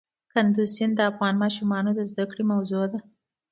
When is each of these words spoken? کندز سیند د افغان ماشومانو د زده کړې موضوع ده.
کندز 0.33 0.69
سیند 0.75 0.93
د 0.97 1.01
افغان 1.11 1.33
ماشومانو 1.43 1.89
د 1.95 1.99
زده 2.11 2.25
کړې 2.31 2.43
موضوع 2.51 2.85
ده. 2.91 2.99